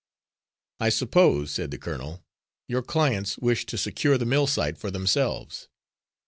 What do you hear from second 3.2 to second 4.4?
wish to secure the